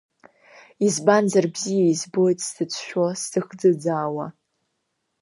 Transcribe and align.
Избанзар 0.85 1.45
бзиа 1.53 1.85
избоит 1.93 2.39
сзыцәшәо, 2.45 3.05
сзыхӡыӡаауа. 3.21 4.25